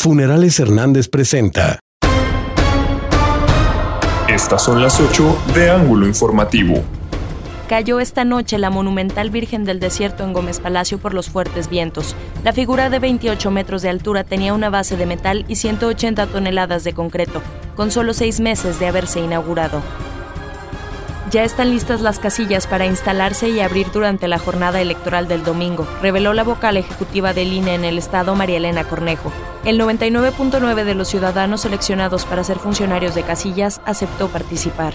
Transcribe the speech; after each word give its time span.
Funerales 0.00 0.58
Hernández 0.58 1.08
presenta. 1.08 1.78
Estas 4.30 4.64
son 4.64 4.80
las 4.80 4.98
8 4.98 5.38
de 5.54 5.68
Ángulo 5.68 6.06
Informativo. 6.06 6.82
Cayó 7.68 8.00
esta 8.00 8.24
noche 8.24 8.56
la 8.56 8.70
monumental 8.70 9.28
Virgen 9.28 9.64
del 9.64 9.78
Desierto 9.78 10.24
en 10.24 10.32
Gómez 10.32 10.58
Palacio 10.58 10.96
por 10.96 11.12
los 11.12 11.28
fuertes 11.28 11.68
vientos. 11.68 12.16
La 12.42 12.54
figura 12.54 12.88
de 12.88 12.98
28 12.98 13.50
metros 13.50 13.82
de 13.82 13.90
altura 13.90 14.24
tenía 14.24 14.54
una 14.54 14.70
base 14.70 14.96
de 14.96 15.04
metal 15.04 15.44
y 15.48 15.56
180 15.56 16.28
toneladas 16.28 16.82
de 16.82 16.94
concreto, 16.94 17.42
con 17.76 17.90
solo 17.90 18.14
seis 18.14 18.40
meses 18.40 18.80
de 18.80 18.86
haberse 18.86 19.20
inaugurado. 19.20 19.82
Ya 21.28 21.44
están 21.44 21.70
listas 21.70 22.00
las 22.00 22.18
casillas 22.18 22.66
para 22.66 22.86
instalarse 22.86 23.50
y 23.50 23.60
abrir 23.60 23.92
durante 23.92 24.26
la 24.26 24.38
jornada 24.38 24.80
electoral 24.80 25.28
del 25.28 25.44
domingo, 25.44 25.86
reveló 26.00 26.32
la 26.32 26.42
vocal 26.42 26.76
ejecutiva 26.76 27.32
del 27.32 27.52
INE 27.52 27.74
en 27.74 27.84
el 27.84 27.98
estado 27.98 28.34
María 28.34 28.56
Elena 28.56 28.84
Cornejo. 28.84 29.30
El 29.64 29.78
99.9 29.78 30.84
de 30.84 30.94
los 30.94 31.08
ciudadanos 31.08 31.60
seleccionados 31.60 32.24
para 32.24 32.42
ser 32.42 32.58
funcionarios 32.58 33.14
de 33.14 33.22
casillas 33.22 33.80
aceptó 33.84 34.28
participar. 34.28 34.94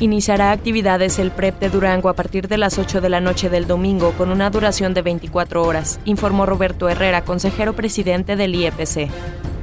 Iniciará 0.00 0.50
actividades 0.50 1.18
el 1.18 1.30
PREP 1.30 1.60
de 1.60 1.70
Durango 1.70 2.08
a 2.08 2.14
partir 2.14 2.48
de 2.48 2.58
las 2.58 2.78
8 2.78 3.00
de 3.00 3.08
la 3.08 3.20
noche 3.20 3.48
del 3.48 3.66
domingo 3.66 4.12
con 4.12 4.30
una 4.30 4.50
duración 4.50 4.94
de 4.94 5.02
24 5.02 5.62
horas, 5.62 6.00
informó 6.06 6.46
Roberto 6.46 6.88
Herrera, 6.88 7.24
consejero 7.24 7.74
presidente 7.74 8.36
del 8.36 8.54
IEPC 8.54 9.10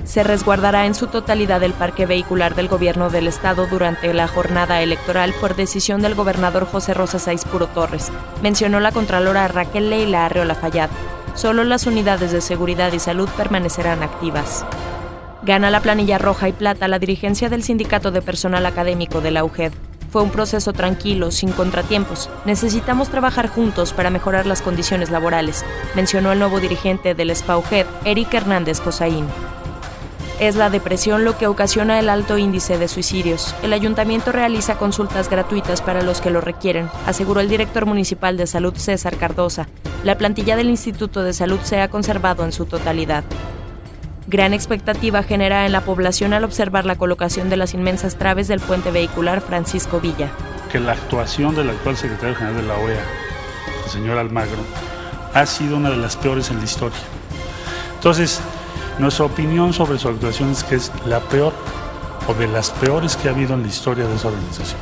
se 0.04 0.24
resguardará 0.24 0.86
en 0.86 0.96
su 0.96 1.08
totalidad 1.08 1.64
el 1.64 1.74
parque 1.74 2.06
vehicular 2.06 2.56
del 2.56 2.68
gobierno 2.68 3.10
del 3.10 3.28
estado 3.28 3.68
durante 3.68 4.14
la 4.14 4.28
jornada 4.28 4.82
electoral 4.82 5.34
por 5.40 5.56
decisión 5.56 6.02
del 6.02 6.16
gobernador 6.16 6.66
José 6.66 6.94
Rosa 6.94 7.20
Saiz 7.20 7.46
Puro 7.46 7.68
Torres, 7.68 8.12
mencionó 8.42 8.80
la 8.80 8.92
contralora 8.92 9.48
Raquel 9.48 9.90
Leila 9.90 10.26
Arreola 10.26 10.56
Fayad. 10.56 10.90
Solo 11.36 11.64
las 11.64 11.88
unidades 11.88 12.32
de 12.32 12.42
seguridad 12.42 12.94
y 12.94 13.00
salud 13.00 13.30
permanecerán 13.36 14.04
activas. 14.04 14.66
Gana 15.42 15.70
la 15.72 15.82
planilla 15.82 16.18
roja 16.18 16.48
y 16.48 16.54
plata 16.54 16.88
la 16.88 17.00
dirigencia 17.00 17.50
del 17.50 17.64
Sindicato 17.64 18.12
de 18.12 18.22
Personal 18.22 18.66
Académico 18.66 19.20
de 19.20 19.32
la 19.32 19.44
UGED. 19.44 19.74
Fue 20.12 20.22
un 20.22 20.30
proceso 20.30 20.74
tranquilo, 20.74 21.32
sin 21.32 21.52
contratiempos. 21.52 22.30
Necesitamos 22.46 23.10
trabajar 23.10 23.48
juntos 23.50 23.94
para 23.94 24.12
mejorar 24.12 24.46
las 24.46 24.62
condiciones 24.62 25.10
laborales, 25.10 25.66
mencionó 25.96 26.32
el 26.32 26.40
nuevo 26.40 26.60
dirigente 26.60 27.16
del 27.16 27.36
SPAUGED, 27.36 27.88
Eric 28.06 28.32
Hernández 28.32 28.80
Cosaín. 28.80 29.26
Es 30.40 30.56
la 30.56 30.70
depresión 30.70 31.26
lo 31.26 31.38
que 31.38 31.48
ocasiona 31.48 32.00
el 32.00 32.10
alto 32.10 32.38
índice 32.38 32.78
de 32.78 32.88
suicidios. 32.88 33.56
El 33.62 33.72
ayuntamiento 33.72 34.32
realiza 34.32 34.78
consultas 34.78 35.30
gratuitas 35.30 35.82
para 35.82 36.02
los 36.02 36.22
que 36.22 36.32
lo 36.32 36.42
requieren, 36.42 36.90
aseguró 37.06 37.40
el 37.40 37.50
director 37.50 37.86
municipal 37.86 38.36
de 38.36 38.48
salud 38.48 38.74
César 38.76 39.18
Cardosa. 39.18 39.68
La 40.04 40.18
plantilla 40.18 40.56
del 40.56 40.70
Instituto 40.70 41.24
de 41.24 41.34
Salud 41.34 41.60
se 41.64 41.82
ha 41.82 41.88
conservado 41.88 42.44
en 42.44 42.52
su 42.52 42.66
totalidad. 42.66 43.24
Gran 44.28 44.54
expectativa 44.54 45.22
genera 45.22 45.66
en 45.66 45.72
la 45.72 45.82
población 45.82 46.34
al 46.34 46.44
observar 46.44 46.86
la 46.86 46.96
colocación 46.96 47.50
de 47.50 47.58
las 47.58 47.74
inmensas 47.74 48.18
traves 48.18 48.48
del 48.48 48.60
puente 48.60 48.90
vehicular 48.90 49.40
Francisco 49.42 50.02
Villa. 50.02 50.32
Que 50.72 50.80
la 50.80 50.94
actuación 50.94 51.56
del 51.56 51.70
actual 51.70 51.96
secretario 51.96 52.36
general 52.36 52.56
de 52.60 52.68
la 52.68 52.76
OEA, 52.78 53.04
el 53.86 53.92
señor 53.92 54.18
Almagro, 54.18 54.60
ha 55.34 55.46
sido 55.46 55.78
una 55.78 55.92
de 55.92 55.98
las 55.98 56.18
peores 56.18 56.50
en 56.50 56.58
la 56.58 56.64
historia. 56.64 57.00
Entonces, 57.96 58.42
nuestra 59.00 59.26
opinión 59.26 59.74
sobre 59.74 59.98
su 59.98 60.08
actuación 60.08 60.52
es 60.52 60.64
que 60.64 60.76
es 60.76 60.92
la 61.06 61.20
peor 61.20 61.54
o 62.28 62.34
de 62.34 62.48
las 62.48 62.72
peores 62.72 63.16
que 63.16 63.28
ha 63.28 63.32
habido 63.32 63.54
en 63.54 63.64
la 63.64 63.68
historia 63.68 64.06
de 64.06 64.16
esa 64.16 64.30
organización. 64.30 64.80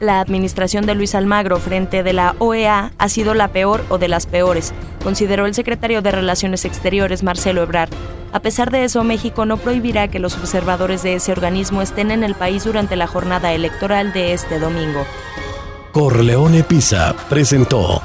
La 0.00 0.20
administración 0.20 0.84
de 0.84 0.96
Luis 0.96 1.14
Almagro 1.14 1.58
frente 1.58 2.02
de 2.02 2.12
la 2.12 2.34
OEA 2.38 2.92
ha 2.98 3.08
sido 3.08 3.34
la 3.34 3.48
peor 3.48 3.84
o 3.88 3.98
de 3.98 4.08
las 4.08 4.26
peores, 4.26 4.74
consideró 5.04 5.46
el 5.46 5.54
secretario 5.54 6.02
de 6.02 6.10
Relaciones 6.10 6.64
Exteriores 6.64 7.22
Marcelo 7.22 7.62
Ebrard. 7.62 7.90
A 8.32 8.40
pesar 8.40 8.70
de 8.72 8.82
eso, 8.82 9.04
México 9.04 9.46
no 9.46 9.58
prohibirá 9.58 10.08
que 10.08 10.18
los 10.18 10.36
observadores 10.36 11.02
de 11.02 11.14
ese 11.14 11.30
organismo 11.30 11.82
estén 11.82 12.10
en 12.10 12.24
el 12.24 12.34
país 12.34 12.64
durante 12.64 12.96
la 12.96 13.06
jornada 13.06 13.52
electoral 13.52 14.12
de 14.12 14.32
este 14.32 14.58
domingo. 14.58 15.04
Corleone 15.92 16.64
Pisa 16.64 17.14
presentó 17.28 18.02